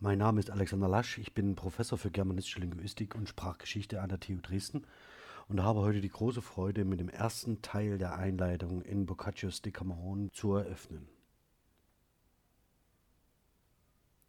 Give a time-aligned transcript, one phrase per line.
[0.00, 4.20] Mein Name ist Alexander Lasch, ich bin Professor für germanistische Linguistik und Sprachgeschichte an der
[4.20, 4.86] TU Dresden
[5.48, 10.30] und habe heute die große Freude, mit dem ersten Teil der Einleitung in Boccaccios Decameron
[10.32, 11.08] zu eröffnen.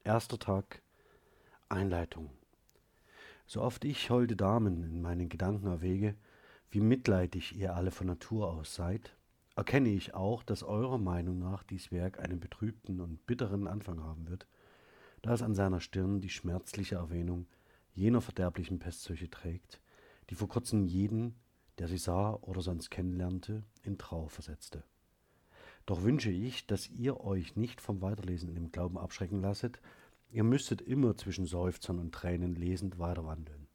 [0.04, 0.82] Erster Tag
[1.68, 2.32] Einleitung.
[3.46, 6.16] So oft ich holde Damen in meinen Gedanken erwäge,
[6.72, 9.16] wie mitleidig ihr alle von Natur aus seid,
[9.56, 14.28] erkenne ich auch, dass eurer Meinung nach dies Werk einen betrübten und bitteren Anfang haben
[14.28, 14.48] wird–
[15.22, 17.48] da es an seiner Stirn die schmerzliche Erwähnung
[17.94, 19.82] jener verderblichen Pestseuche trägt,
[20.30, 21.36] die vor kurzem jeden,
[21.78, 24.84] der sie sah oder sonst kennenlernte, in Trauer versetzte.
[25.86, 29.82] Doch wünsche ich, dass ihr euch nicht vom Weiterlesen in dem Glauben abschrecken lasset,
[30.30, 33.68] ihr müsstet immer zwischen Seufzern und Tränen lesend weiterwandeln.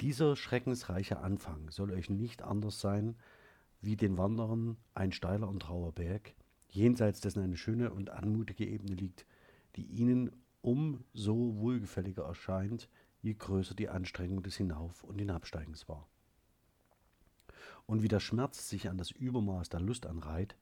[0.00, 3.16] Dieser schreckensreiche Anfang soll euch nicht anders sein,
[3.80, 6.34] wie den Wanderern ein steiler und trauer Berg,
[6.68, 9.24] jenseits dessen eine schöne und anmutige Ebene liegt,
[9.76, 10.30] die ihnen
[10.62, 12.88] umso wohlgefälliger erscheint,
[13.22, 16.08] je größer die Anstrengung des Hinauf- und Hinabsteigens war.
[17.86, 20.56] Und wie der Schmerz sich an das Übermaß der Lust anreiht,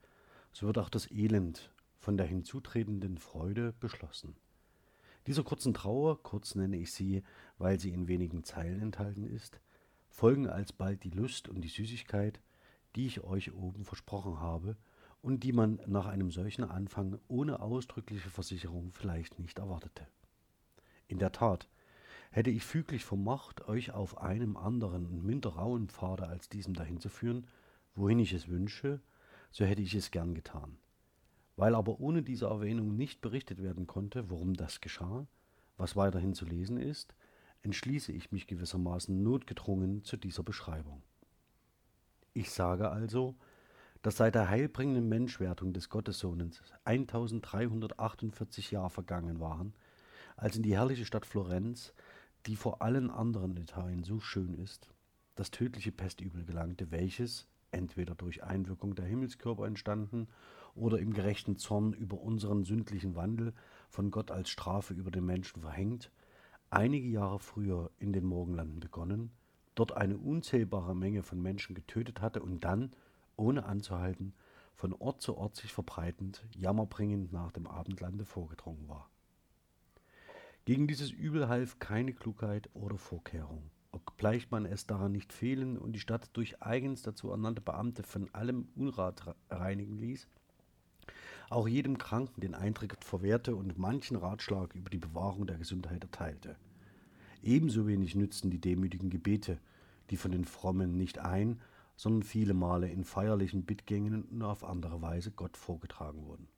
[0.52, 4.36] so wird auch das Elend von der hinzutretenden Freude beschlossen.
[5.26, 7.22] Dieser kurzen Trauer, kurz nenne ich sie,
[7.56, 9.58] weil sie in wenigen Zeilen enthalten ist,
[10.10, 12.40] folgen alsbald die Lust und die Süßigkeit,
[12.94, 14.76] die ich euch oben versprochen habe
[15.24, 20.06] und die man nach einem solchen Anfang ohne ausdrückliche Versicherung vielleicht nicht erwartete.
[21.08, 21.66] In der Tat,
[22.30, 27.00] hätte ich füglich vermocht, euch auf einem anderen und minder rauen Pfade als diesem dahin
[27.00, 27.46] zu führen,
[27.94, 29.00] wohin ich es wünsche,
[29.50, 30.76] so hätte ich es gern getan.
[31.56, 35.26] Weil aber ohne diese Erwähnung nicht berichtet werden konnte, warum das geschah,
[35.78, 37.14] was weiterhin zu lesen ist,
[37.62, 41.02] entschließe ich mich gewissermaßen notgedrungen zu dieser Beschreibung.
[42.34, 43.36] Ich sage also,
[44.04, 49.72] dass seit der heilbringenden Menschwertung des Gottessohnes 1348 Jahre vergangen waren,
[50.36, 51.94] als in die herrliche Stadt Florenz,
[52.44, 54.90] die vor allen anderen Italien so schön ist,
[55.36, 60.28] das tödliche Pestübel gelangte, welches, entweder durch Einwirkung der Himmelskörper entstanden
[60.74, 63.54] oder im gerechten Zorn über unseren sündlichen Wandel
[63.88, 66.10] von Gott als Strafe über den Menschen verhängt,
[66.68, 69.30] einige Jahre früher in den Morgenlanden begonnen,
[69.74, 72.90] dort eine unzählbare Menge von Menschen getötet hatte und dann
[73.36, 74.34] ohne anzuhalten,
[74.74, 79.08] von Ort zu Ort sich verbreitend, jammerbringend nach dem Abendlande vorgedrungen war.
[80.64, 85.92] Gegen dieses Übel half keine Klugheit oder Vorkehrung, obgleich man es daran nicht fehlen und
[85.92, 90.26] die Stadt durch eigens dazu ernannte Beamte von allem Unrat reinigen ließ,
[91.50, 96.56] auch jedem Kranken den Eintritt verwehrte und manchen Ratschlag über die Bewahrung der Gesundheit erteilte.
[97.42, 99.58] Ebenso wenig nützten die demütigen Gebete,
[100.10, 101.60] die von den Frommen nicht ein,
[101.96, 106.48] sondern viele Male in feierlichen Bittgängen und auf andere Weise Gott vorgetragen wurden.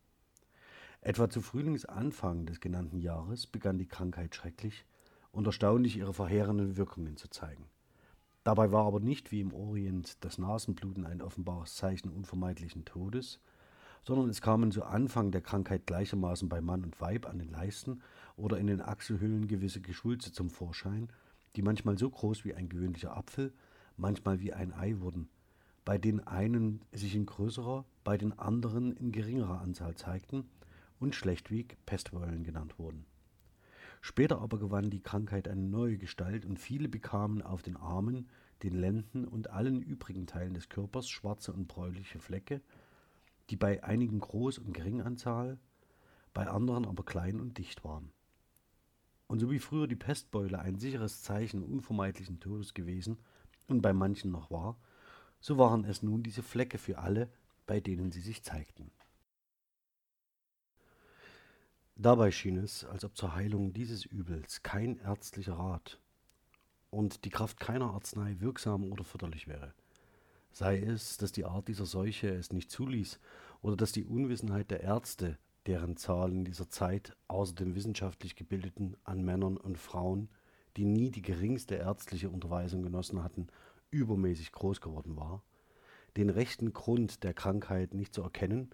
[1.00, 4.84] Etwa zu Frühlingsanfang des genannten Jahres begann die Krankheit schrecklich
[5.30, 7.66] und erstaunlich ihre verheerenden Wirkungen zu zeigen.
[8.42, 13.40] Dabei war aber nicht wie im Orient das Nasenbluten ein offenbares Zeichen unvermeidlichen Todes,
[14.04, 18.02] sondern es kamen zu Anfang der Krankheit gleichermaßen bei Mann und Weib an den Leisten
[18.36, 21.08] oder in den Achselhöhlen gewisse Geschwulze zum Vorschein,
[21.56, 23.52] die manchmal so groß wie ein gewöhnlicher Apfel,
[23.96, 25.28] manchmal wie ein Ei wurden,
[25.84, 30.48] bei den einen sich in größerer, bei den anderen in geringerer Anzahl zeigten
[30.98, 33.06] und schlechtweg Pestbeulen genannt wurden.
[34.00, 38.28] Später aber gewann die Krankheit eine neue Gestalt und viele bekamen auf den Armen,
[38.62, 42.60] den Lenden und allen übrigen Teilen des Körpers schwarze und bräuliche Flecke,
[43.50, 45.58] die bei einigen groß und gering Anzahl,
[46.34, 48.10] bei anderen aber klein und dicht waren.
[49.28, 53.18] Und so wie früher die Pestbeule ein sicheres Zeichen unvermeidlichen Todes gewesen,
[53.68, 54.76] und bei manchen noch war,
[55.40, 57.28] so waren es nun diese Flecke für alle,
[57.66, 58.90] bei denen sie sich zeigten.
[61.94, 65.98] Dabei schien es, als ob zur Heilung dieses Übels kein ärztlicher Rat
[66.90, 69.72] und die Kraft keiner Arznei wirksam oder förderlich wäre.
[70.52, 73.18] Sei es, dass die Art dieser Seuche es nicht zuließ
[73.62, 78.96] oder dass die Unwissenheit der Ärzte, deren Zahl in dieser Zeit außer den wissenschaftlich Gebildeten
[79.04, 80.28] an Männern und Frauen
[80.76, 83.48] die nie die geringste ärztliche Unterweisung genossen hatten,
[83.90, 85.42] übermäßig groß geworden war,
[86.16, 88.70] den rechten Grund der Krankheit nicht zu erkennen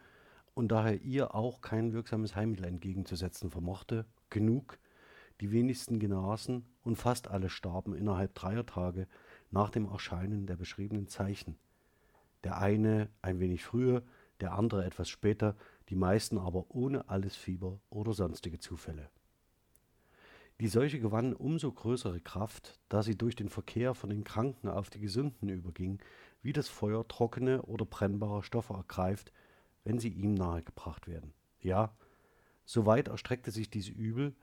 [0.55, 4.79] und daher ihr auch kein wirksames Heilmittel entgegenzusetzen vermochte, genug,
[5.41, 9.09] die wenigsten genasen und fast alle starben innerhalb dreier Tage
[9.51, 11.57] nach dem Erscheinen der beschriebenen Zeichen.
[12.45, 14.03] Der eine ein wenig früher,
[14.41, 15.57] der andere etwas später,
[15.89, 19.11] die meisten aber ohne alles Fieber oder sonstige Zufälle.
[20.61, 24.91] Die Seuche gewann umso größere Kraft, da sie durch den Verkehr von den Kranken auf
[24.91, 25.99] die Gesunden überging,
[26.43, 29.33] wie das Feuer trockene oder brennbare Stoffe ergreift,
[29.85, 31.33] wenn sie ihm nahegebracht werden.
[31.61, 31.97] Ja,
[32.65, 34.35] so weit erstreckte sich dies Übel,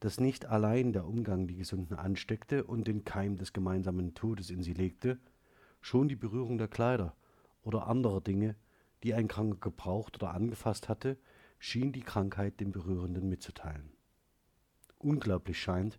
[0.00, 4.62] dass nicht allein der Umgang die Gesunden ansteckte und den Keim des gemeinsamen Todes in
[4.62, 5.18] sie legte,
[5.80, 7.16] schon die Berührung der Kleider
[7.62, 8.56] oder anderer Dinge,
[9.02, 11.18] die ein Kranker gebraucht oder angefasst hatte,
[11.58, 13.90] schien die Krankheit dem Berührenden mitzuteilen.
[14.98, 15.98] Unglaublich scheint,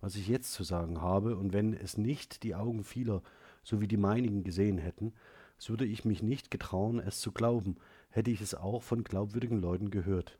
[0.00, 3.22] was ich jetzt zu sagen habe, und wenn es nicht die Augen vieler
[3.62, 5.14] so wie die meinigen gesehen hätten,
[5.56, 7.76] so würde ich mich nicht getrauen, es zu glauben,
[8.10, 10.38] hätte ich es auch von glaubwürdigen Leuten gehört.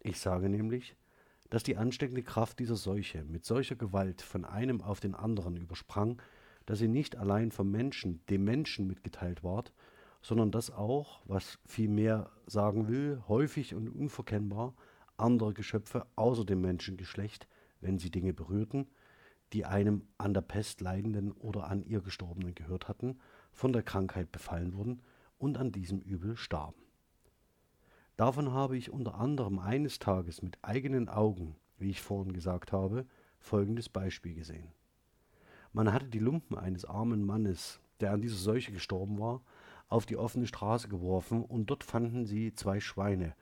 [0.00, 0.96] Ich sage nämlich,
[1.50, 6.22] dass die ansteckende Kraft dieser Seuche mit solcher Gewalt von einem auf den anderen übersprang,
[6.64, 9.72] dass sie nicht allein vom Menschen, dem Menschen mitgeteilt ward,
[10.22, 14.74] sondern dass auch, was vielmehr sagen will, häufig und unverkennbar
[15.16, 17.46] andere Geschöpfe außer dem Menschengeschlecht,
[17.80, 18.88] wenn sie Dinge berührten,
[19.52, 23.18] die einem an der Pest leidenden oder an ihr Gestorbenen gehört hatten,
[23.52, 25.02] von der Krankheit befallen wurden
[25.38, 26.80] und an diesem Übel starben.
[28.16, 33.06] Davon habe ich unter anderem eines Tages mit eigenen Augen, wie ich vorhin gesagt habe,
[33.38, 34.68] folgendes Beispiel gesehen.
[35.72, 39.42] Man hatte die Lumpen eines armen Mannes, der an dieser Seuche gestorben war,
[39.88, 43.34] auf die offene Straße geworfen, und dort fanden sie zwei Schweine,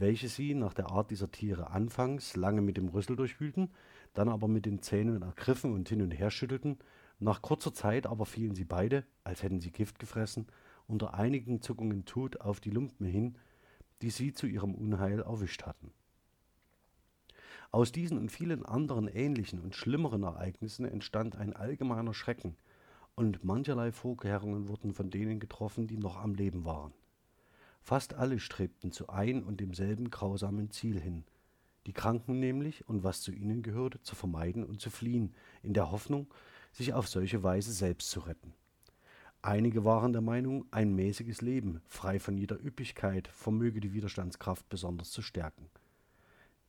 [0.00, 3.70] welche sie nach der Art dieser Tiere anfangs lange mit dem Rüssel durchwühlten,
[4.14, 6.78] dann aber mit den Zähnen ergriffen und hin und her schüttelten,
[7.18, 10.46] nach kurzer Zeit aber fielen sie beide, als hätten sie Gift gefressen,
[10.86, 13.36] unter einigen Zuckungen tot auf die Lumpen hin,
[14.02, 15.92] die sie zu ihrem Unheil erwischt hatten.
[17.70, 22.56] Aus diesen und vielen anderen ähnlichen und schlimmeren Ereignissen entstand ein allgemeiner Schrecken,
[23.14, 26.92] und mancherlei Vorkehrungen wurden von denen getroffen, die noch am Leben waren.
[27.80, 31.24] Fast alle strebten zu ein und demselben grausamen Ziel hin,
[31.86, 35.90] die Kranken nämlich und was zu ihnen gehörte, zu vermeiden und zu fliehen, in der
[35.90, 36.26] Hoffnung,
[36.72, 38.52] sich auf solche Weise selbst zu retten.
[39.40, 45.10] Einige waren der Meinung, ein mäßiges Leben, frei von jeder Üppigkeit, vermöge die Widerstandskraft besonders
[45.10, 45.70] zu stärken.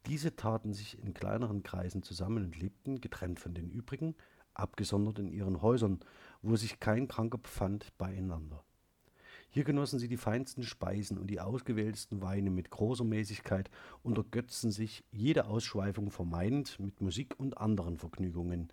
[0.06, 4.16] Diese taten sich in kleineren Kreisen zusammen und lebten, getrennt von den übrigen,
[4.54, 6.00] abgesondert in ihren Häusern,
[6.42, 8.64] wo sich kein Kranker befand, beieinander.
[9.52, 13.72] Hier genossen sie die feinsten Speisen und die ausgewähltesten Weine mit großer Mäßigkeit
[14.04, 18.72] und ergötzten sich, jede Ausschweifung vermeidend, mit Musik und anderen Vergnügungen,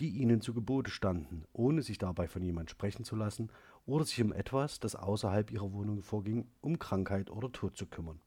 [0.00, 3.50] die ihnen zu Gebote standen, ohne sich dabei von jemand sprechen zu lassen
[3.86, 8.20] oder sich um etwas, das außerhalb ihrer Wohnung vorging, um Krankheit oder Tod zu kümmern.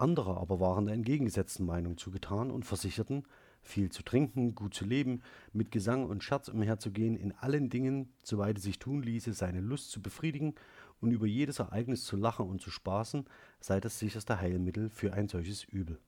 [0.00, 3.24] Andere aber waren der entgegengesetzten Meinung zugetan und versicherten,
[3.62, 8.56] viel zu trinken, gut zu leben, mit Gesang und Scherz umherzugehen, in allen Dingen, soweit
[8.56, 10.54] es sich tun ließe, seine Lust zu befriedigen
[11.02, 13.26] und über jedes Ereignis zu lachen und zu spaßen,
[13.60, 15.98] sei das sicherste Heilmittel für ein solches Übel.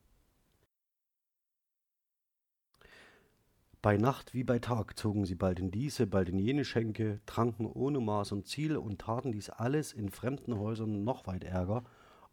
[3.83, 7.67] Bei Nacht wie bei Tag zogen sie bald in diese, bald in jene Schenke, tranken
[7.67, 11.85] ohne Maß und Ziel und taten dies alles in fremden Häusern noch weit ärger,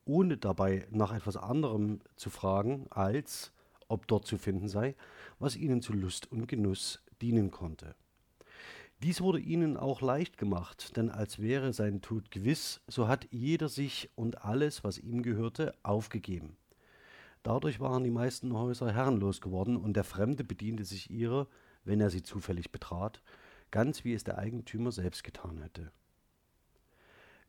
[0.09, 3.53] ohne dabei nach etwas anderem zu fragen, als
[3.87, 4.95] ob dort zu finden sei,
[5.37, 7.95] was ihnen zu Lust und Genuss dienen konnte.
[9.03, 13.69] Dies wurde ihnen auch leicht gemacht, denn als wäre sein Tod gewiss, so hat jeder
[13.69, 16.57] sich und alles, was ihm gehörte, aufgegeben.
[17.43, 21.47] Dadurch waren die meisten Häuser herrenlos geworden und der Fremde bediente sich ihrer,
[21.85, 23.21] wenn er sie zufällig betrat,
[23.71, 25.91] ganz wie es der Eigentümer selbst getan hätte.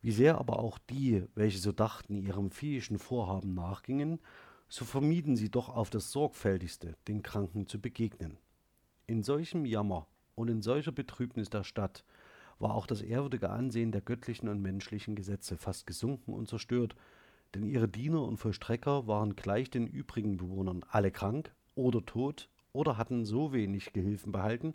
[0.01, 4.19] Wie sehr aber auch die, welche so dachten, ihrem viehischen Vorhaben nachgingen,
[4.67, 8.37] so vermieden sie doch auf das Sorgfältigste, den Kranken zu begegnen.
[9.05, 12.03] In solchem Jammer und in solcher Betrübnis der Stadt
[12.57, 16.95] war auch das ehrwürdige Ansehen der göttlichen und menschlichen Gesetze fast gesunken und zerstört,
[17.53, 22.97] denn ihre Diener und Vollstrecker waren gleich den übrigen Bewohnern alle krank oder tot oder
[22.97, 24.73] hatten so wenig Gehilfen behalten,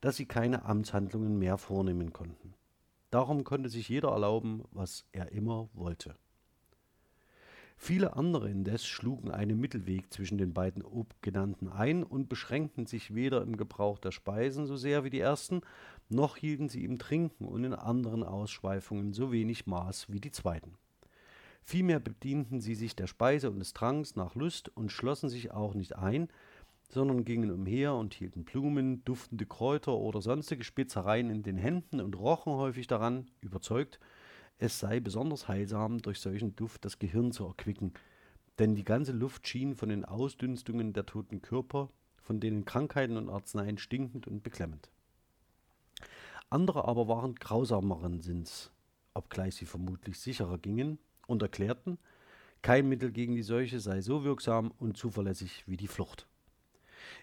[0.00, 2.54] dass sie keine Amtshandlungen mehr vornehmen konnten.
[3.14, 6.16] Darum konnte sich jeder erlauben, was er immer wollte.
[7.76, 13.42] Viele andere indes schlugen einen Mittelweg zwischen den beiden obgenannten ein und beschränkten sich weder
[13.42, 15.60] im Gebrauch der Speisen so sehr wie die ersten,
[16.08, 20.76] noch hielten sie im Trinken und in anderen Ausschweifungen so wenig Maß wie die zweiten.
[21.62, 25.74] Vielmehr bedienten sie sich der Speise und des Tranks nach Lust und schlossen sich auch
[25.74, 26.26] nicht ein,
[26.88, 32.16] sondern gingen umher und hielten Blumen, duftende Kräuter oder sonstige Spezereien in den Händen und
[32.16, 33.98] rochen häufig daran, überzeugt,
[34.58, 37.92] es sei besonders heilsam, durch solchen Duft das Gehirn zu erquicken,
[38.58, 41.90] denn die ganze Luft schien von den Ausdünstungen der toten Körper,
[42.22, 44.90] von denen Krankheiten und Arzneien stinkend und beklemmend.
[46.50, 48.70] Andere aber waren grausameren Sinns,
[49.12, 51.98] obgleich sie vermutlich sicherer gingen, und erklärten,
[52.62, 56.26] kein Mittel gegen die Seuche sei so wirksam und zuverlässig wie die Flucht.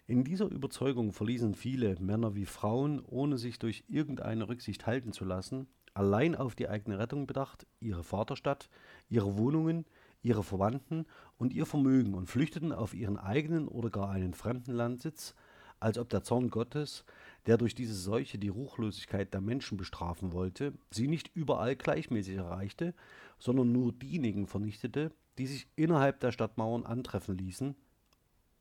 [0.07, 5.25] In dieser Überzeugung verließen viele, Männer wie Frauen, ohne sich durch irgendeine Rücksicht halten zu
[5.25, 8.69] lassen, allein auf die eigene Rettung bedacht, ihre Vaterstadt,
[9.09, 9.85] ihre Wohnungen,
[10.21, 11.05] ihre Verwandten
[11.37, 15.35] und ihr Vermögen und flüchteten auf ihren eigenen oder gar einen fremden Landsitz,
[15.79, 17.05] als ob der Zorn Gottes,
[17.47, 22.93] der durch diese Seuche die Ruchlosigkeit der Menschen bestrafen wollte, sie nicht überall gleichmäßig erreichte,
[23.39, 27.75] sondern nur diejenigen vernichtete, die sich innerhalb der Stadtmauern antreffen ließen,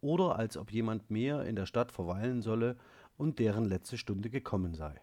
[0.01, 2.77] oder als ob jemand mehr in der Stadt verweilen solle
[3.17, 5.01] und deren letzte Stunde gekommen sei.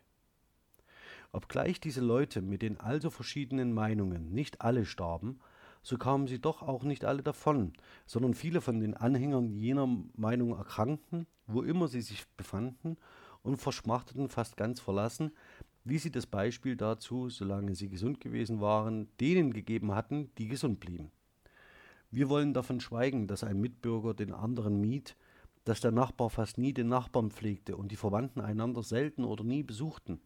[1.32, 5.40] Obgleich diese Leute mit den also verschiedenen Meinungen nicht alle starben,
[5.84, 7.74] so kamen sie doch auch nicht alle davon,
[8.06, 12.98] sondern viele von den Anhängern jener Meinung erkrankten, wo immer sie sich befanden,
[13.44, 15.32] und verschmachteten fast ganz verlassen,
[15.86, 20.82] wie sie das Beispiel dazu, solange sie gesund gewesen waren, denen gegeben hatten, die gesund
[20.82, 21.12] blieben.
[22.10, 25.18] Wir wollen davon schweigen, dass ein Mitbürger den anderen mied,
[25.66, 29.64] dass der Nachbar fast nie den Nachbarn pflegte und die Verwandten einander selten oder nie
[29.64, 30.22] besuchten.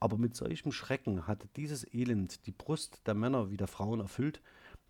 [0.00, 4.42] Aber mit solchem Schrecken hatte dieses Elend die Brust der Männer wie der Frauen erfüllt,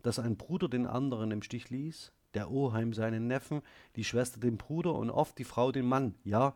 [0.03, 3.63] dass ein Bruder den anderen im Stich ließ, der Oheim seinen Neffen,
[3.95, 6.15] die Schwester den Bruder und oft die Frau den Mann.
[6.25, 6.55] Ja,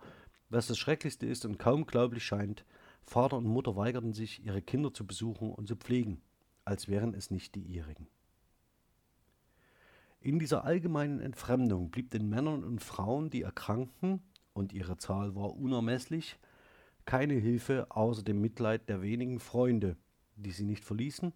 [0.51, 2.65] was das Schrecklichste ist und kaum glaublich scheint,
[3.05, 6.21] Vater und Mutter weigerten sich, ihre Kinder zu besuchen und zu pflegen,
[6.65, 8.09] als wären es nicht die ihrigen.
[10.23, 15.57] In dieser allgemeinen Entfremdung blieb den Männern und Frauen, die erkrankten, und ihre Zahl war
[15.57, 16.39] unermesslich,
[17.07, 19.97] keine Hilfe außer dem Mitleid der wenigen Freunde,
[20.37, 21.33] die sie nicht verließen,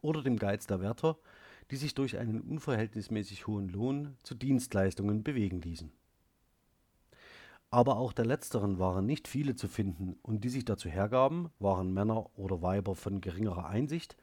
[0.00, 1.16] oder dem Geiz der Wärter,
[1.70, 5.92] die sich durch einen unverhältnismäßig hohen Lohn zu Dienstleistungen bewegen ließen.
[7.70, 11.94] Aber auch der letzteren waren nicht viele zu finden, und die sich dazu hergaben, waren
[11.94, 14.16] Männer oder Weiber von geringerer Einsicht,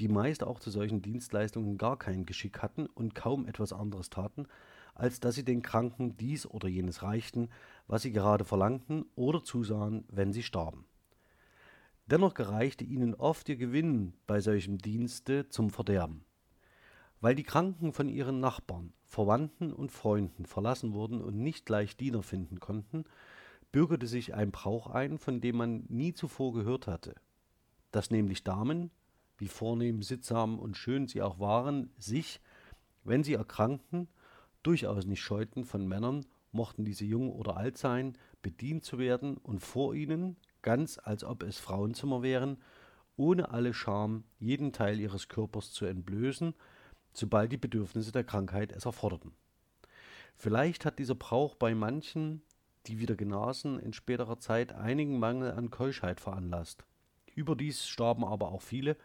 [0.00, 4.46] die meist auch zu solchen Dienstleistungen gar kein Geschick hatten und kaum etwas anderes taten,
[4.94, 7.50] als dass sie den Kranken dies oder jenes reichten,
[7.86, 10.86] was sie gerade verlangten oder zusahen, wenn sie starben.
[12.06, 16.24] Dennoch gereichte ihnen oft ihr Gewinn bei solchem Dienste zum Verderben.
[17.20, 22.22] Weil die Kranken von ihren Nachbarn, Verwandten und Freunden verlassen wurden und nicht leicht Diener
[22.22, 23.04] finden konnten,
[23.70, 27.14] bürgerte sich ein Brauch ein, von dem man nie zuvor gehört hatte,
[27.92, 28.90] dass nämlich Damen,
[29.40, 32.40] wie vornehm, sittsam und schön sie auch waren, sich,
[33.04, 34.08] wenn sie erkrankten,
[34.62, 39.60] durchaus nicht scheuten, von Männern, mochten diese jung oder alt sein, bedient zu werden und
[39.60, 42.58] vor ihnen, ganz als ob es Frauenzimmer wären,
[43.16, 46.54] ohne alle Scham jeden Teil ihres Körpers zu entblößen,
[47.12, 49.32] sobald die Bedürfnisse der Krankheit es erforderten.
[50.36, 52.42] Vielleicht hat dieser Brauch bei manchen,
[52.86, 56.84] die wieder genasen, in späterer Zeit einigen Mangel an Keuschheit veranlasst.
[57.34, 58.96] Überdies starben aber auch viele,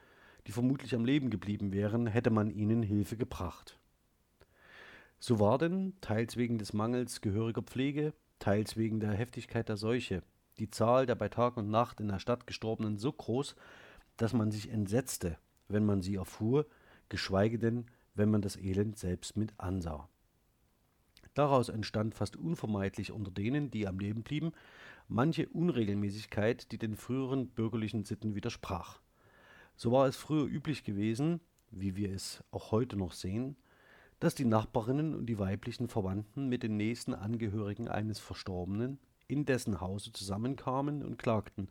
[0.47, 3.79] die vermutlich am Leben geblieben wären, hätte man ihnen Hilfe gebracht.
[5.19, 10.21] So war denn, teils wegen des Mangels gehöriger Pflege, teils wegen der Heftigkeit der Seuche,
[10.59, 13.55] die Zahl der bei Tag und Nacht in der Stadt Gestorbenen so groß,
[14.17, 15.37] dass man sich entsetzte,
[15.67, 16.65] wenn man sie erfuhr,
[17.09, 20.07] geschweige denn, wenn man das Elend selbst mit ansah.
[21.33, 24.53] Daraus entstand fast unvermeidlich unter denen, die am Leben blieben,
[25.07, 29.01] manche Unregelmäßigkeit, die den früheren bürgerlichen Sitten widersprach.
[29.77, 33.57] So war es früher üblich gewesen, wie wir es auch heute noch sehen,
[34.19, 39.81] dass die Nachbarinnen und die weiblichen Verwandten mit den nächsten Angehörigen eines Verstorbenen in dessen
[39.81, 41.69] Hause zusammenkamen und klagten,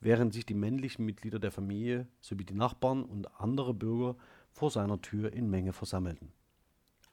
[0.00, 4.16] während sich die männlichen Mitglieder der Familie sowie die Nachbarn und andere Bürger
[4.50, 6.32] vor seiner Tür in Menge versammelten.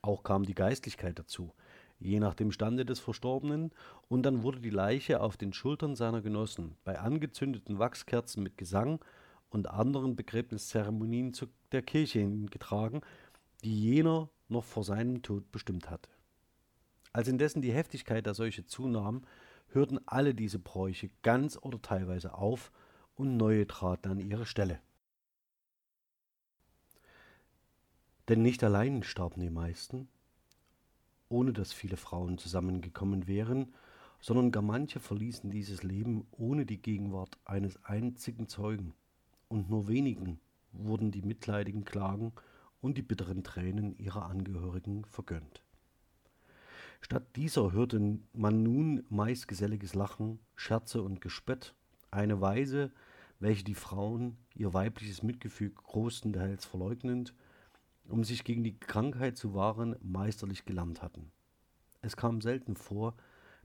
[0.01, 1.53] Auch kam die Geistlichkeit dazu,
[1.99, 3.71] je nach dem Stande des Verstorbenen,
[4.07, 8.99] und dann wurde die Leiche auf den Schultern seiner Genossen bei angezündeten Wachskerzen mit Gesang
[9.51, 13.01] und anderen Begräbniszeremonien zu der Kirche hingetragen,
[13.63, 16.09] die jener noch vor seinem Tod bestimmt hatte.
[17.13, 19.23] Als indessen die Heftigkeit der Seuche zunahm,
[19.67, 22.71] hörten alle diese Bräuche ganz oder teilweise auf
[23.15, 24.79] und neue traten an ihre Stelle.
[28.29, 30.07] Denn nicht allein starben die meisten,
[31.27, 33.73] ohne dass viele Frauen zusammengekommen wären,
[34.21, 38.93] sondern gar manche verließen dieses Leben ohne die Gegenwart eines einzigen Zeugen,
[39.51, 40.39] und nur wenigen
[40.71, 42.31] wurden die mitleidigen Klagen
[42.79, 45.63] und die bitteren Tränen ihrer Angehörigen vergönnt.
[47.01, 51.75] Statt dieser hörte man nun meist geselliges Lachen, Scherze und Gespött,
[52.11, 52.91] eine Weise,
[53.39, 57.33] welche die Frauen, ihr weibliches Mitgefühl großenteils verleugnend,
[58.07, 61.31] um sich gegen die Krankheit zu wahren, meisterlich gelernt hatten.
[62.01, 63.15] Es kam selten vor,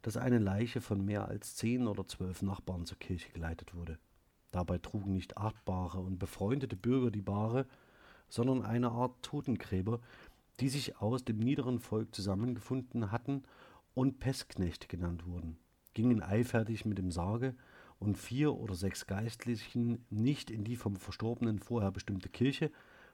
[0.02, 3.98] dass eine Leiche von mehr als zehn oder zwölf Nachbarn zur Kirche geleitet wurde.
[4.56, 7.66] Dabei trugen nicht achtbare und befreundete Bürger die Bahre,
[8.30, 10.00] sondern eine Art Totengräber,
[10.60, 13.42] die sich aus dem niederen Volk zusammengefunden hatten
[13.92, 15.58] und Pestknecht genannt wurden,
[15.92, 17.54] gingen eilfertig mit dem Sarge
[17.98, 22.70] und vier oder sechs Geistlichen nicht in die vom Verstorbenen vorher bestimmte Kirche,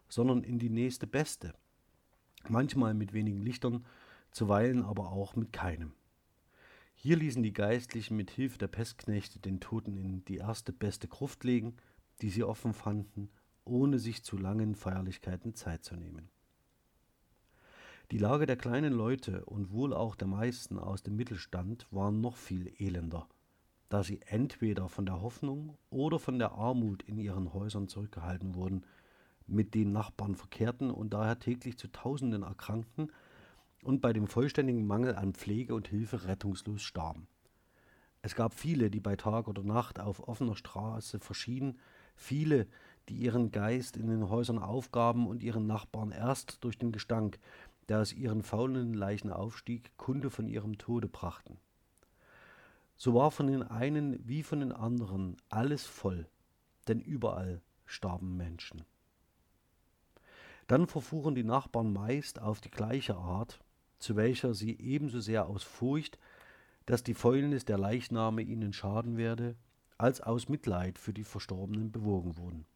[0.09, 1.55] sondern in die nächste beste,
[2.49, 3.85] manchmal mit wenigen Lichtern,
[4.31, 5.93] zuweilen aber auch mit keinem.
[7.05, 11.43] Hier ließen die Geistlichen mit Hilfe der Pestknechte den Toten in die erste beste Gruft
[11.43, 11.75] legen,
[12.21, 13.29] die sie offen fanden,
[13.65, 16.29] ohne sich zu langen Feierlichkeiten Zeit zu nehmen.
[18.13, 22.37] Die Lage der kleinen Leute und wohl auch der meisten aus dem Mittelstand war noch
[22.37, 23.27] viel elender,
[23.89, 28.87] da sie entweder von der Hoffnung oder von der Armut in ihren Häusern zurückgehalten wurden,
[29.49, 33.11] mit den Nachbarn verkehrten und daher täglich zu Tausenden erkrankten
[33.83, 37.27] und bei dem vollständigen Mangel an Pflege und Hilfe rettungslos starben.
[38.23, 41.79] Es gab viele, die bei Tag oder Nacht auf offener Straße verschieden,
[42.15, 42.69] viele,
[43.09, 47.41] die ihren Geist in den Häusern aufgaben und ihren Nachbarn erst durch den Gestank,
[47.89, 51.59] der aus ihren faulen Leichen aufstieg, Kunde von ihrem Tode brachten.
[52.97, 56.29] So war von den einen wie von den anderen alles voll,
[56.87, 58.85] denn überall starben Menschen.
[60.69, 63.59] Dann verfuhren die Nachbarn meist auf die gleiche Art,
[64.03, 66.19] zu welcher sie ebenso sehr aus Furcht,
[66.87, 69.55] dass die Fäulnis der Leichname ihnen schaden werde,
[69.97, 72.67] als aus Mitleid für die Verstorbenen bewogen wurden.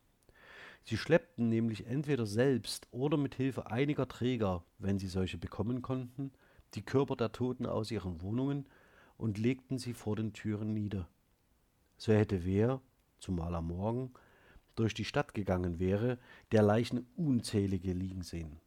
[0.85, 6.31] Sie schleppten nämlich entweder selbst oder mit Hilfe einiger Träger, wenn sie solche bekommen konnten,
[6.75, 8.67] die Körper der Toten aus ihren Wohnungen
[9.17, 11.09] und legten sie vor den Türen nieder.
[11.97, 12.81] So hätte wer,
[13.19, 14.13] zumal am Morgen,
[14.77, 16.19] durch die Stadt gegangen wäre,
[16.53, 18.61] der Leichen unzählige liegen sehen.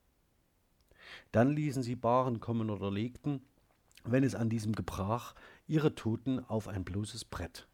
[1.31, 3.41] Dann ließen sie Baren kommen oder legten,
[4.03, 5.35] wenn es an diesem gebrach,
[5.67, 7.67] ihre Toten auf ein bloßes Brett.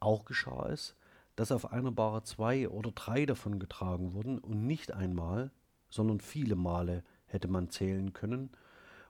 [0.00, 0.94] Auch geschah es,
[1.36, 5.50] dass auf einer Bahre zwei oder drei davon getragen wurden und nicht einmal,
[5.90, 8.50] sondern viele Male hätte man zählen können,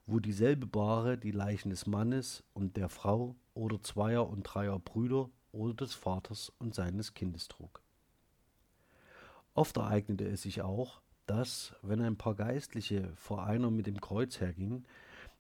[0.06, 5.30] wo dieselbe Bahre die Leichen des Mannes und der Frau oder zweier und dreier Brüder
[5.52, 7.82] oder des Vaters und seines Kindes trug.
[9.54, 14.40] Oft ereignete es sich auch, dass, wenn ein paar Geistliche vor einer mit dem Kreuz
[14.40, 14.86] hergingen,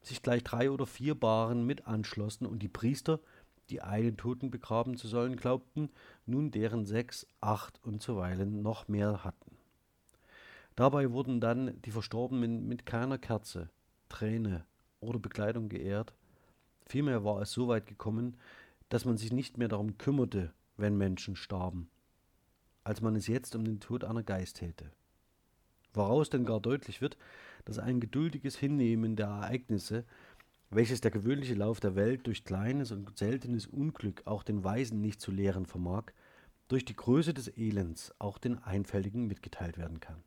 [0.02, 3.20] sich gleich drei oder vier Baren mit anschlossen und die Priester,
[3.70, 5.90] die einen Toten begraben zu sollen glaubten,
[6.26, 9.56] nun deren sechs, acht und zuweilen noch mehr hatten.
[10.76, 13.70] Dabei wurden dann die Verstorbenen mit keiner Kerze,
[14.08, 14.64] Träne
[15.00, 16.12] oder Bekleidung geehrt.
[16.86, 18.36] Vielmehr war es so weit gekommen,
[18.88, 21.90] dass man sich nicht mehr darum kümmerte, wenn Menschen starben,
[22.84, 24.92] als man es jetzt um den Tod einer Geist täte
[25.94, 27.16] woraus denn gar deutlich wird,
[27.64, 30.04] dass ein geduldiges Hinnehmen der Ereignisse,
[30.70, 35.20] welches der gewöhnliche Lauf der Welt durch kleines und seltenes Unglück auch den Weisen nicht
[35.20, 36.04] zu lehren vermag,
[36.68, 40.22] durch die Größe des Elends auch den Einfältigen mitgeteilt werden kann.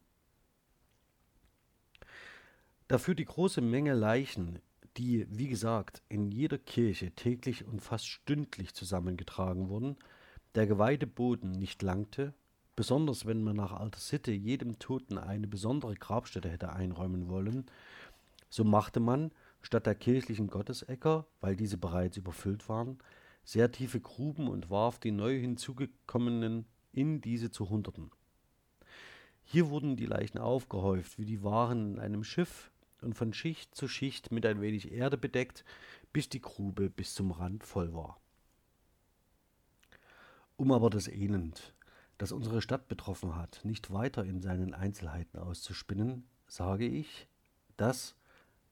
[2.88, 4.60] Dafür die große Menge Leichen,
[4.98, 9.96] die, wie gesagt, in jeder Kirche täglich und fast stündlich zusammengetragen wurden,
[10.56, 12.34] der geweihte Boden nicht langte,
[12.82, 17.68] Besonders wenn man nach alter Sitte jedem Toten eine besondere Grabstätte hätte einräumen wollen,
[18.50, 19.30] so machte man
[19.62, 22.98] statt der kirchlichen Gottesäcker, weil diese bereits überfüllt waren,
[23.44, 28.10] sehr tiefe Gruben und warf die neu hinzugekommenen in diese zu Hunderten.
[29.44, 32.72] Hier wurden die Leichen aufgehäuft wie die Waren in einem Schiff
[33.04, 35.66] und von Schicht zu Schicht mit ein wenig Erde bedeckt,
[36.14, 38.20] bis die Grube bis zum Rand voll war.
[40.58, 41.76] Um aber das Elend,
[42.22, 47.28] das unsere Stadt betroffen hat, nicht weiter in seinen Einzelheiten auszuspinnen, sage ich,
[47.78, 48.16] dass,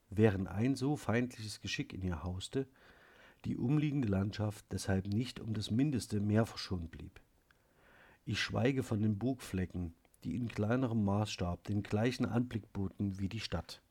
[0.08, 2.68] während ein so feindliches Geschick in ihr hauste,
[3.44, 7.20] die umliegende Landschaft deshalb nicht um das Mindeste mehr verschont blieb.
[8.24, 13.40] Ich schweige von den Burgflecken, die in kleinerem Maßstab den gleichen Anblick boten wie die
[13.40, 13.82] Stadt.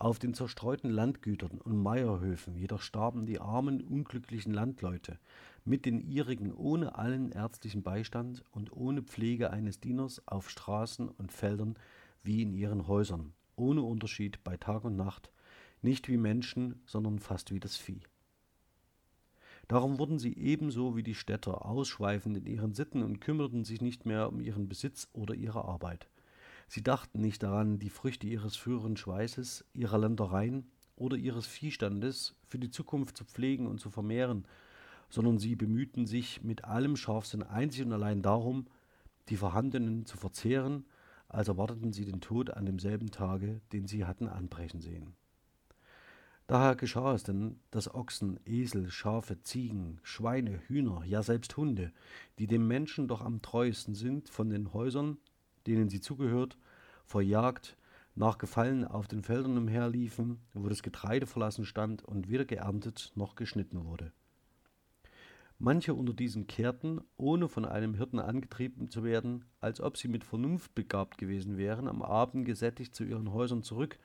[0.00, 5.18] Auf den zerstreuten Landgütern und Meierhöfen jedoch starben die armen, unglücklichen Landleute
[5.66, 11.32] mit den ihrigen ohne allen ärztlichen Beistand und ohne Pflege eines Dieners auf Straßen und
[11.32, 11.76] Feldern
[12.22, 15.30] wie in ihren Häusern, ohne Unterschied bei Tag und Nacht,
[15.82, 18.00] nicht wie Menschen, sondern fast wie das Vieh.
[19.68, 24.06] Darum wurden sie ebenso wie die Städter ausschweifend in ihren Sitten und kümmerten sich nicht
[24.06, 26.08] mehr um ihren Besitz oder ihre Arbeit.
[26.72, 32.60] Sie dachten nicht daran, die Früchte ihres früheren Schweißes, ihrer Ländereien oder ihres Viehstandes für
[32.60, 34.46] die Zukunft zu pflegen und zu vermehren,
[35.08, 38.68] sondern sie bemühten sich mit allem Scharfsinn einzig und allein darum,
[39.30, 40.84] die vorhandenen zu verzehren,
[41.26, 45.16] als erwarteten sie den Tod an demselben Tage, den sie hatten anbrechen sehen.
[46.46, 51.92] Daher geschah es denn, dass Ochsen, Esel, Schafe, Ziegen, Schweine, Hühner, ja selbst Hunde,
[52.38, 55.18] die dem Menschen doch am treuesten sind, von den Häusern
[55.66, 56.56] denen sie zugehört,
[57.04, 57.76] vor Jagd
[58.14, 63.34] nach Gefallen auf den Feldern umherliefen, wo das Getreide verlassen stand und weder geerntet noch
[63.34, 64.12] geschnitten wurde.
[65.58, 70.24] Manche unter diesen kehrten, ohne von einem Hirten angetrieben zu werden, als ob sie mit
[70.24, 73.98] Vernunft begabt gewesen wären, am Abend gesättigt zu ihren Häusern zurück,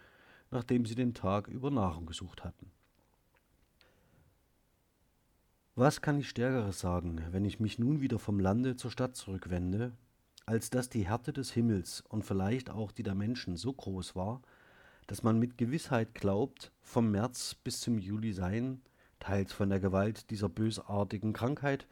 [0.52, 2.72] nachdem sie den Tag über Nahrung gesucht hatten.
[5.76, 9.94] Was kann ich Stärkeres sagen, wenn ich mich nun wieder vom Lande zur Stadt zurückwende,
[10.46, 14.42] als dass die Härte des Himmels und vielleicht auch die der Menschen so groß war,
[15.08, 18.82] dass man mit Gewissheit glaubt, vom März bis zum Juli seien,
[19.20, 21.88] teils von der Gewalt dieser bösartigen Krankheit,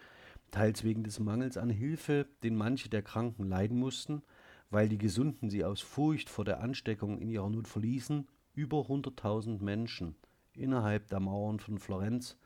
[0.52, 4.22] teils wegen des Mangels an Hilfe, den manche der Kranken leiden mussten,
[4.70, 9.62] weil die Gesunden sie aus Furcht vor der Ansteckung in ihrer Not verließen, über hunderttausend
[9.62, 10.16] Menschen
[10.56, 12.38] innerhalb der Mauern von Florenz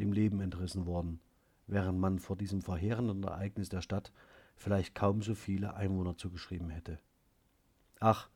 [0.00, 1.20] dem Leben entrissen worden,
[1.68, 4.12] während man vor diesem verheerenden Ereignis der Stadt
[4.56, 6.98] vielleicht kaum so viele Einwohner zugeschrieben hätte.
[8.00, 8.28] Ach,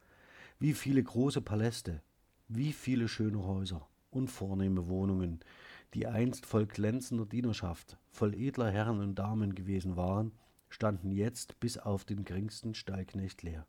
[0.58, 2.02] wie viele große Paläste,
[2.48, 5.40] wie viele schöne Häuser und vornehme Wohnungen,
[5.94, 10.32] die einst voll glänzender Dienerschaft, voll edler Herren und Damen gewesen waren,
[10.68, 13.66] standen jetzt bis auf den geringsten Stallknecht leer.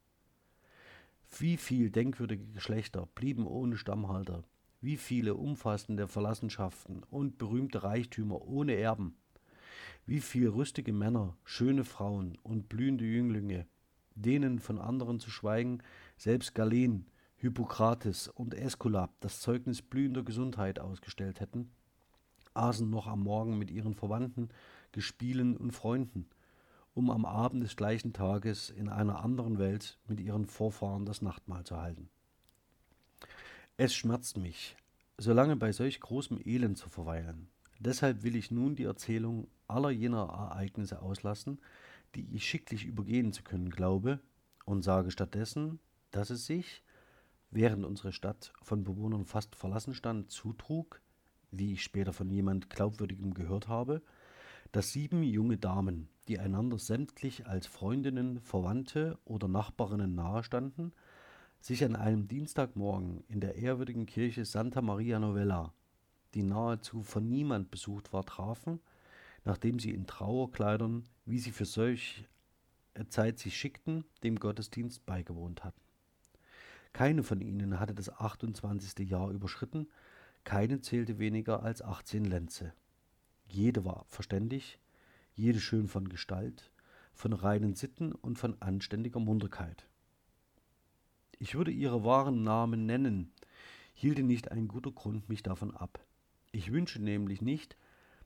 [1.38, 4.43] Wie viel denkwürdige Geschlechter blieben ohne Stammhalter,
[4.81, 9.15] wie viele umfassende Verlassenschaften und berühmte Reichtümer ohne Erben,
[10.10, 13.67] wie viel rüstige Männer, schöne Frauen und blühende Jünglinge,
[14.15, 15.84] denen von anderen zu schweigen,
[16.17, 21.69] selbst Galen, Hippokrates und Äskulap das Zeugnis blühender Gesundheit ausgestellt hätten,
[22.56, 24.50] aßen noch am Morgen mit ihren Verwandten,
[24.93, 26.26] Gespielen und Freunden,
[26.95, 31.65] um am Abend des gleichen Tages in einer anderen Welt mit ihren Vorfahren das Nachtmahl
[31.65, 32.10] zu halten.
[33.78, 34.76] Es schmerzt mich,
[35.19, 37.48] so lange bei solch großem Elend zu verweilen.
[37.79, 41.59] Deshalb will ich nun die Erzählung aller jener Ereignisse auslassen,
[42.15, 44.19] die ich schicklich übergehen zu können glaube,
[44.65, 45.79] und sage stattdessen,
[46.11, 46.83] dass es sich,
[47.49, 51.01] während unsere Stadt von Bewohnern fast verlassen stand, zutrug,
[51.51, 54.03] wie ich später von jemand Glaubwürdigem gehört habe,
[54.71, 60.93] dass sieben junge Damen, die einander sämtlich als Freundinnen, Verwandte oder Nachbarinnen nahestanden,
[61.59, 65.73] sich an einem Dienstagmorgen in der ehrwürdigen Kirche Santa Maria Novella,
[66.33, 68.79] die nahezu von niemand besucht war, trafen,
[69.45, 72.27] nachdem sie in Trauerkleidern, wie sie für solch
[73.09, 75.81] Zeit sich schickten, dem Gottesdienst beigewohnt hatten.
[76.93, 79.07] Keine von ihnen hatte das 28.
[79.09, 79.87] Jahr überschritten,
[80.43, 82.73] keine zählte weniger als 18 Lenze.
[83.47, 84.79] Jede war verständig,
[85.33, 86.71] jede schön von Gestalt,
[87.13, 89.87] von reinen Sitten und von anständiger Munterkeit.
[91.37, 93.31] Ich würde ihre wahren Namen nennen,
[93.93, 95.99] hielte nicht ein guter Grund mich davon ab.
[96.51, 97.77] Ich wünsche nämlich nicht,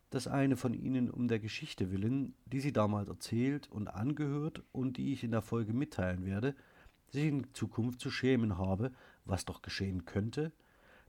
[0.09, 4.97] dass eine von ihnen um der Geschichte willen, die sie damals erzählt und angehört und
[4.97, 6.55] die ich in der Folge mitteilen werde,
[7.09, 8.91] sich in Zukunft zu schämen habe,
[9.25, 10.53] was doch geschehen könnte,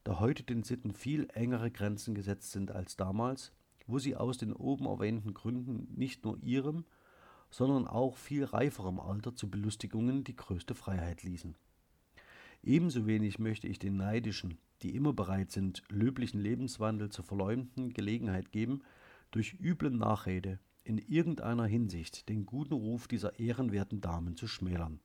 [0.03, 3.53] da heute den Sitten viel engere Grenzen gesetzt sind als damals,
[3.87, 6.85] wo sie aus den oben erwähnten Gründen nicht nur ihrem,
[7.51, 11.55] sondern auch viel reiferem Alter zu Belustigungen die größte Freiheit ließen.
[12.63, 18.53] Ebenso wenig möchte ich den Neidischen, die immer bereit sind, löblichen Lebenswandel zu verleumden, Gelegenheit
[18.53, 18.83] geben,
[19.31, 25.01] durch üble Nachrede in irgendeiner Hinsicht den guten Ruf dieser ehrenwerten Damen zu schmälern.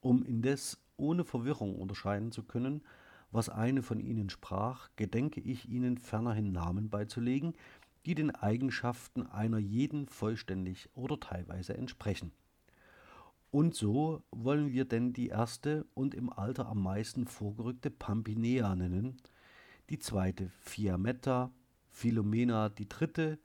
[0.00, 2.82] Um indes ohne Verwirrung unterscheiden zu können,
[3.30, 7.52] was eine von ihnen sprach, gedenke ich ihnen fernerhin Namen beizulegen,
[8.06, 12.32] die den Eigenschaften einer jeden vollständig oder teilweise entsprechen.
[13.50, 19.20] Und so wollen wir denn die erste und im Alter am meisten vorgerückte Pampinea nennen,
[19.88, 21.50] die zweite Fiametta,
[21.90, 23.38] Philomena die dritte,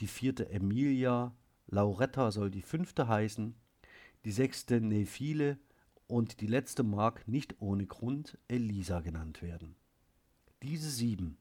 [0.00, 1.34] die vierte Emilia,
[1.66, 3.54] Lauretta soll die fünfte heißen,
[4.24, 5.58] die sechste Nephile
[6.06, 9.76] und die letzte mag nicht ohne Grund Elisa genannt werden.
[10.62, 11.36] Diese sieben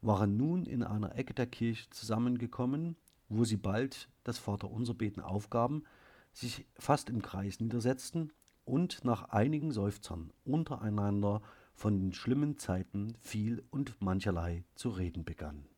[0.00, 2.96] waren nun in einer Ecke der Kirche zusammengekommen,
[3.28, 5.84] wo sie bald das Vaterunser beten aufgaben,
[6.32, 8.32] sich fast im Kreis niedersetzten
[8.64, 11.42] und nach einigen Seufzern untereinander
[11.74, 15.71] von den schlimmen Zeiten viel und mancherlei zu reden begannen.